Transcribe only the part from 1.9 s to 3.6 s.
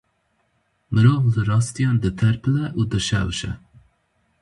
diterpile û dişewişe.